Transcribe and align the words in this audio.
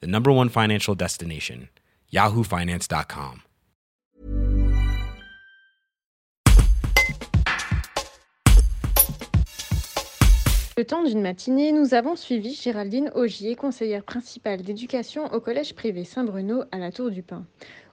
the 0.00 0.06
number 0.06 0.30
one 0.30 0.48
financial 0.48 0.94
destination, 0.94 1.68
yahoofinance.com. 2.12 3.42
Le 10.76 10.84
temps 10.84 11.04
d'une 11.04 11.20
matinée, 11.20 11.70
nous 11.70 11.94
avons 11.94 12.16
suivi 12.16 12.52
Géraldine 12.52 13.12
Augier, 13.14 13.54
conseillère 13.54 14.02
principale 14.02 14.62
d'éducation 14.62 15.32
au 15.32 15.38
collège 15.38 15.72
privé 15.76 16.02
Saint-Bruno 16.02 16.64
à 16.72 16.78
la 16.78 16.90
Tour 16.90 17.12
du 17.12 17.22
Pin. 17.22 17.46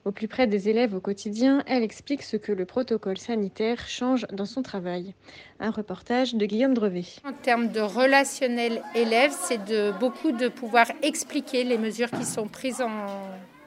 Au 0.03 0.11
plus 0.11 0.27
près 0.27 0.47
des 0.47 0.67
élèves 0.67 0.95
au 0.95 0.99
quotidien, 0.99 1.63
elle 1.67 1.83
explique 1.83 2.23
ce 2.23 2.35
que 2.35 2.51
le 2.51 2.65
protocole 2.65 3.19
sanitaire 3.19 3.87
change 3.87 4.25
dans 4.33 4.47
son 4.47 4.63
travail. 4.63 5.13
Un 5.59 5.69
reportage 5.69 6.33
de 6.33 6.43
Guillaume 6.47 6.73
Drevet. 6.73 7.05
En 7.23 7.33
termes 7.33 7.67
de 7.67 7.81
relationnel 7.81 8.81
élève, 8.95 9.31
c'est 9.31 9.63
de 9.63 9.91
beaucoup 9.99 10.31
de 10.31 10.47
pouvoir 10.47 10.87
expliquer 11.03 11.63
les 11.63 11.77
mesures 11.77 12.09
qui 12.09 12.25
sont 12.25 12.47
prises, 12.47 12.83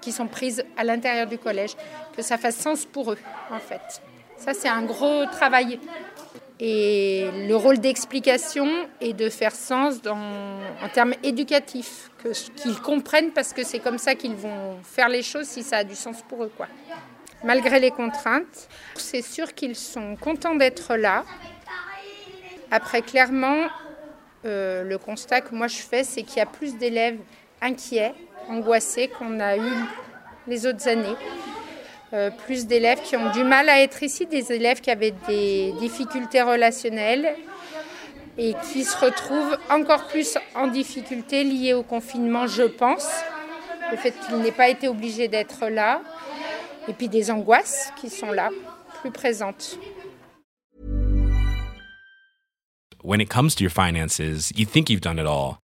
qui 0.01 0.11
sont 0.11 0.27
prises 0.27 0.65
à 0.77 0.83
l'intérieur 0.83 1.29
du 1.29 1.39
collège, 1.39 1.77
que 2.17 2.23
ça 2.23 2.37
fasse 2.37 2.57
sens 2.57 2.85
pour 2.85 3.13
eux 3.13 3.19
en 3.53 3.61
fait. 3.61 4.03
Ça 4.37 4.55
c'est 4.55 4.69
un 4.69 4.83
gros 4.83 5.27
travail 5.27 5.79
et 6.67 7.27
le 7.47 7.55
rôle 7.57 7.77
d'explication 7.77 8.67
est 8.99 9.13
de 9.13 9.29
faire 9.29 9.55
sens 9.55 9.97
en 10.07 10.89
termes 10.95 11.13
éducatifs, 11.23 12.11
qu'ils 12.57 12.81
comprennent 12.81 13.33
parce 13.33 13.53
que 13.53 13.63
c'est 13.63 13.81
comme 13.81 13.99
ça 13.99 14.15
qu'ils 14.15 14.35
vont 14.35 14.79
faire 14.83 15.11
les 15.11 15.23
choses 15.23 15.47
si 15.47 15.63
ça 15.63 15.79
a 15.79 15.85
du 15.85 15.95
sens 15.95 16.23
pour 16.27 16.43
eux. 16.43 16.51
Quoi. 16.57 16.67
Malgré 17.45 17.81
les 17.81 17.91
contraintes, 17.91 18.71
c'est 18.95 19.21
sûr 19.21 19.53
qu'ils 19.53 19.77
sont 19.77 20.17
contents 20.17 20.55
d'être 20.55 20.97
là. 20.97 21.25
Après, 22.71 23.03
clairement, 23.03 23.67
euh, 24.47 24.85
le 24.85 24.97
constat 24.97 25.43
que 25.43 25.55
moi 25.55 25.67
je 25.67 25.77
fais, 25.77 26.03
c'est 26.03 26.23
qu'il 26.23 26.39
y 26.39 26.41
a 26.41 26.47
plus 26.47 26.79
d'élèves 26.79 27.19
inquiets, 27.61 28.15
angoissés 28.49 29.09
qu'on 29.09 29.39
a 29.39 29.59
eu 29.59 29.73
les 30.47 30.67
autres 30.67 30.89
années. 30.89 31.17
Euh, 32.15 32.31
plus 32.31 32.69
d'élèves 32.69 33.03
qui 33.03 33.17
ont 33.17 33.33
du 33.33 33.43
mal 33.43 33.69
à 33.69 33.83
être 33.83 34.05
ici, 34.05 34.25
des 34.27 34.53
élèves 34.53 34.81
qui 34.81 34.89
avaient 34.89 35.15
des 35.27 35.73
difficultés 35.81 36.43
relationnelles 36.43 37.35
et 38.39 38.55
qui 38.71 38.85
se 38.85 38.97
retrouvent 39.05 39.59
encore 39.69 40.07
plus 40.07 40.39
en 40.55 40.69
difficulté 40.69 41.43
liées 41.43 41.75
au 41.75 41.83
confinement, 41.83 42.47
je 42.47 42.63
pense. 42.63 43.09
Le 43.91 43.97
fait 43.97 44.15
qu'il 44.25 44.37
n'ait 44.37 44.53
pas 44.53 44.69
été 44.69 44.87
obligé 44.87 45.27
d'être 45.27 45.67
là. 45.67 46.03
Et 46.87 46.93
puis 46.93 47.09
des 47.09 47.33
angoisses 47.33 47.91
qui 48.01 48.09
sont 48.11 48.31
là, 48.31 48.51
plus 49.01 49.11
présentes. 49.11 49.77